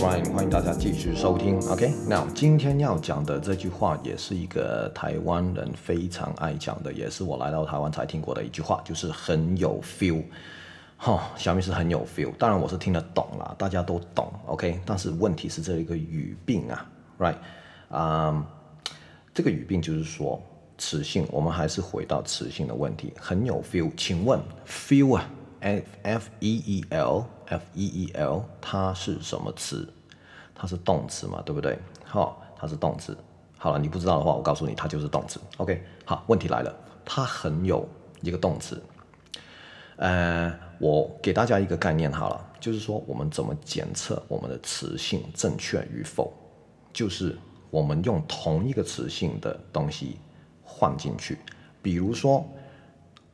[0.00, 1.58] Ryan，欢迎大家继续收听。
[1.68, 10.24] OK，那今天要讲的这句话也是一个台湾人非常爱讲的，也是我来到台湾才听过的一句话，就是很有 feel。
[10.96, 14.32] 哈、哦，小米是很有 feel，当然我是听得懂啦，大家都懂。
[14.46, 17.36] OK，但是问题是这一个语病啊，right？
[17.90, 18.42] 啊、
[19.34, 20.40] 这个语病就是说
[20.78, 23.90] 词性，我们还是回到词性的问题，很有 feel。
[23.98, 25.28] 请问 feel 啊
[25.60, 29.88] ，f f e e l f e e l，它是什么词？
[30.54, 31.78] 它是动词嘛，对不对？
[32.04, 33.16] 好、它是动词。
[33.56, 35.40] 好了，你不知道的话，我告诉你，它就是动词。
[35.58, 36.74] OK，好，问题来了，
[37.04, 37.86] 它很有
[38.22, 38.82] 一个动词。
[39.96, 46.32] 呃，我给大家一个概念好了，就是说我们怎么检测我们的词性正确与否，
[46.90, 47.36] 就是
[47.70, 50.16] 我们用同一个词性的东西
[50.64, 51.38] 换进去，
[51.82, 52.46] 比如说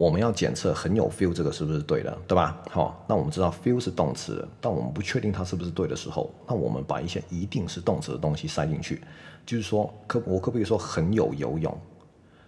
[0.00, 2.56] 我们要检测很有 feel 这个是不是对的，对吧？
[2.70, 9.02] 好，那我们知道 feel 是动词，但我们不确定它是不是对的时候，那我们把一些一定是动词的东西塞进去，
[9.44, 11.78] 就是说可我可不可以说很有游泳？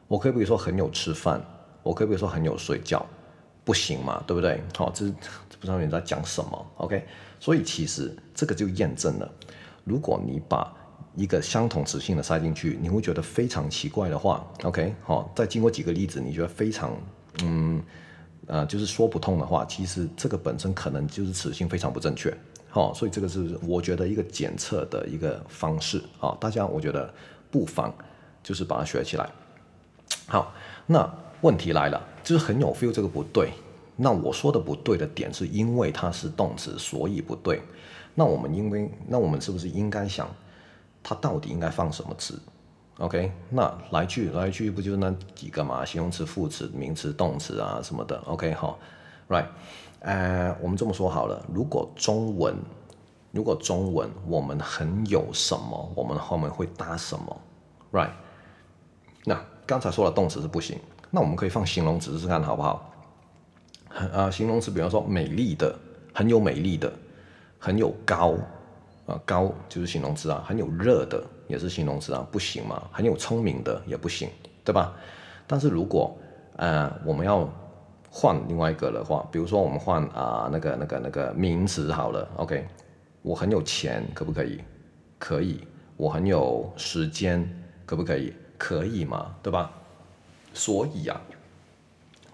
[0.09, 1.45] 我可不可以说很有吃饭？
[1.83, 3.05] 我可不可以说很有睡觉？
[3.65, 4.59] 不行嘛，对不对？
[4.75, 7.05] 好，这这不知道你在讲什么，OK？
[7.39, 9.31] 所以其实这个就验证了，
[9.85, 10.75] 如果你把
[11.15, 14.95] 一个相同词性的塞进去，你会觉得非常奇怪的话，OK？
[15.03, 16.97] 好，再经过几个例子，你觉得非常
[17.43, 17.83] 嗯
[18.47, 22.37] 呃，就是说不通的话，其实这个本身可能就是词性非常不正确。
[22.69, 26.03] 好，所以这个是我觉得一个检测的一个方式。
[26.21, 27.13] 啊，大家我觉得
[27.51, 27.95] 不妨
[28.43, 29.31] 就是把它学起来。
[30.27, 30.53] 好，
[30.87, 31.09] 那。
[31.43, 33.51] 问题来了，就是很有 feel 这个不对。
[33.97, 37.61] 那我说的不对的点是因为它是动词，所以不对。
[38.15, 40.33] 那我们因为那我们是不是应该想，
[41.03, 42.39] 它到底应该放什么词
[42.99, 43.33] ？OK？
[43.51, 45.85] 那来去来去不就那几个嘛？
[45.85, 48.19] 形容词、副词、名词、动词啊什么的。
[48.27, 48.53] OK？
[48.53, 48.79] 好
[49.29, 49.47] ，Right？
[50.01, 52.57] 呃，我们这么说好了，如果中文，
[53.31, 57.41] 如果中文我们很有什么，我们后面会搭什么
[57.93, 58.11] ？Right？
[59.25, 60.79] 那刚才说了动词是不行。
[61.11, 62.91] 那我们可以放形容词试试看好不好？
[63.89, 65.79] 很啊，形容词，比方说美丽的，
[66.15, 66.91] 很有美丽的，
[67.59, 68.35] 很有高，
[69.07, 71.23] 啊，高就是形容词啊，很有热的
[71.53, 72.83] 也是形容词啊，不行嘛？
[72.91, 74.31] 很有聪明的也不行，
[74.65, 74.95] 对吧？
[75.47, 76.17] 但是如果
[76.57, 77.47] 呃我们要
[78.11, 82.67] 换另外一个的话，比如说我们换啊那个那个那个名词好了，OK，
[83.21, 84.61] 我很有钱，可不可以？
[85.19, 85.61] 可以。
[85.99, 87.47] 我很有时间，
[87.85, 88.33] 可不可以？
[88.57, 89.37] 可以嘛？
[89.43, 89.71] 对吧？
[90.55, 91.21] 所以啊，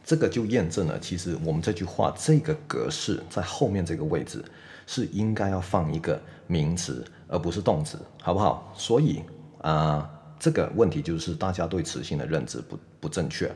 [0.04, 4.42] 这个就验证了，其实我们这句话这个格式在后面这个位置
[4.88, 8.72] 是应该要放一个名词，而不是动词，好不好？
[8.74, 9.22] 所以
[9.60, 10.10] 啊、
[10.40, 13.54] 这个问题就是大家对词性的认知不不正确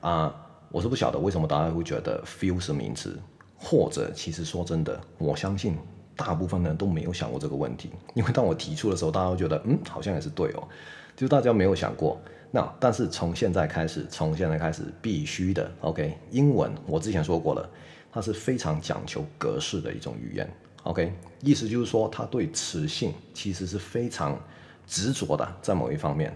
[0.00, 0.34] 啊、
[0.72, 3.16] 我是不晓得为什么大家会觉得 feel 是名词，
[3.56, 5.78] 或者其实说真的，我相信
[6.16, 10.68] 大部分人都没有想过这个问题，因为当我提出的时候，大家都觉得嗯，好像也是对哦，
[11.14, 12.20] 就大家没有想过。
[12.50, 16.18] 那但是从现在开始，从现在开始必须的，OK？
[16.30, 17.68] 英文我之前说过了，
[18.14, 20.48] 它是非常讲求格式的一种语言
[20.84, 21.12] ，OK？
[21.40, 24.38] 意思就是说，它对词性其实是非常
[24.86, 26.32] 执着的，在某一方面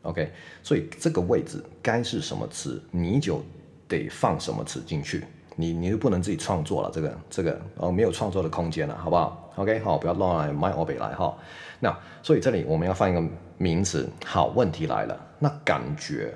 [0.00, 0.32] ，OK？
[0.62, 3.44] 所以这个位置该是什么词，你就
[3.86, 5.22] 得放什么词进去，
[5.56, 9.78] 你你就不能自己创作了，这个这个哦没有创作的空间了，好不好？OK？
[9.80, 11.36] 好，不要乱来买我北来哈。
[11.80, 13.22] 那所以这里我们要放一个
[13.58, 15.20] 名词，好，问题来了。
[15.38, 16.34] 那感觉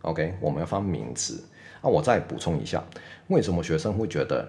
[0.00, 1.44] ，OK，我们要放名词。
[1.82, 2.82] 那我再补充一下，
[3.28, 4.48] 为什么学生会觉得？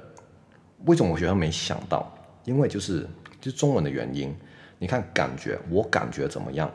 [0.86, 2.12] 为什么我学生没想到？
[2.46, 3.08] 因为就是
[3.42, 4.36] 就中文的原因。
[4.80, 6.70] 你看，感觉，我感觉怎么样？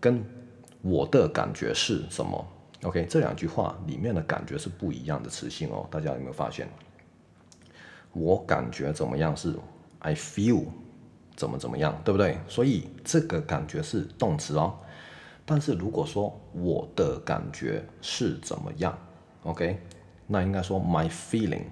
[0.00, 0.24] 跟
[0.80, 2.44] 我的感觉是什么
[2.82, 5.86] ？OK，这两句话里面的感觉是不一样的词性哦。
[5.90, 6.66] 大家有没有发现？
[8.12, 9.54] 我感觉怎么样是
[9.98, 10.64] I feel
[11.36, 12.38] 怎么怎么样，对不对？
[12.48, 14.74] 所以这个感觉是动词哦。
[15.44, 18.96] 但是如果说我的感觉是怎么样
[19.42, 19.78] ，OK，
[20.26, 21.64] 那应该说 my feeling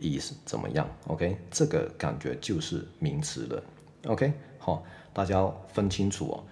[0.00, 3.62] is 怎么样，OK，这个感觉就是名词了
[4.06, 6.44] ，OK，好，大家分清楚哦。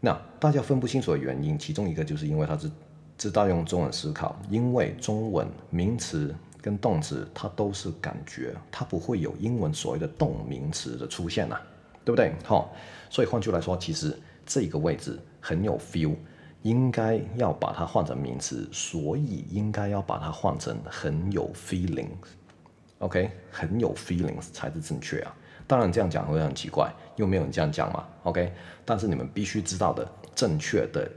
[0.00, 2.70] 那大家分不清楚的原因，其中一个就是因为他是
[3.18, 11.62] 知道用中文思考，因为中文名词跟动词它都是感觉，它不会有英文所谓的动名词的出现呐、啊，
[12.04, 12.32] 对不对？
[12.44, 12.72] 好，
[13.08, 15.18] 所以换句来说，其实这个位置。
[15.42, 16.14] 很有 feel，
[16.62, 25.34] 应该要把它换成名词，所以应该要把它换成很有 feelings，OK，很有 feelings 才是正确啊。
[25.66, 28.52] 当然这样讲会很奇怪，又没有人这样讲嘛，OK。
[28.84, 31.08] 但是你们必须知道的正确的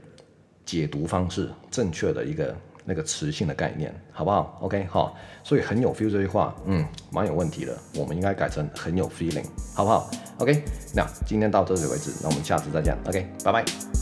[0.64, 9.44] 解读方式，正确的一个那个词性的概念，好不好？OK，好，所以很有 feel 这句话，嗯，蛮有问题的，我们应该改成很有 feeling，
[9.74, 10.08] 好不好
[10.38, 10.62] ？OK，
[10.94, 13.93] 那今天到这里为止，那我们下次再见，OK，拜拜。